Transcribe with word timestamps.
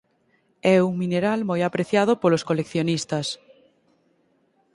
É 0.73 0.75
un 0.89 0.93
mineral 1.01 1.39
moi 1.49 1.61
apreciado 1.63 2.11
polos 2.21 2.45
coleccionistas. 2.49 3.27